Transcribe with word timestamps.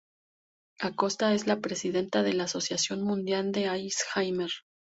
Acosta 0.79 1.31
es 1.35 1.45
la 1.45 1.59
presidenta 1.59 2.23
de 2.23 2.33
la 2.33 2.45
Asociación 2.45 3.03
Mundial 3.03 3.51
de 3.51 3.67
Alzheimer. 3.67 4.49